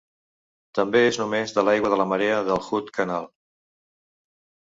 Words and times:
També 0.77 1.01
és 1.09 1.17
només 1.23 1.51
de 1.57 1.65
l'aigua 1.67 1.91
de 1.93 1.99
la 2.01 2.07
marea 2.13 2.39
del 2.49 2.63
Hood 2.69 2.91
Canal. 2.95 3.27